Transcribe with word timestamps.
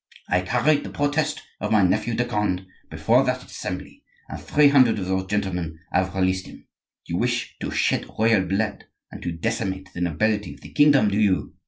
I 0.29 0.41
carried 0.41 0.83
the 0.83 0.89
protest 0.89 1.43
of 1.59 1.71
my 1.71 1.83
nephew 1.83 2.15
de 2.15 2.25
Conde 2.25 2.65
before 2.89 3.23
that 3.23 3.43
assembly, 3.45 4.03
and 4.29 4.41
three 4.41 4.69
hundred 4.69 4.97
of 4.97 5.05
those 5.05 5.27
gentlemen 5.27 5.77
have 5.91 6.15
released 6.15 6.47
him. 6.47 6.65
You 7.05 7.17
wish 7.17 7.55
to 7.59 7.69
shed 7.69 8.09
royal 8.17 8.47
blood 8.47 8.85
and 9.11 9.21
to 9.21 9.31
decimate 9.31 9.93
the 9.93 10.01
nobility 10.01 10.55
of 10.55 10.61
the 10.61 10.73
kingdom, 10.73 11.09
do 11.09 11.19
you? 11.19 11.53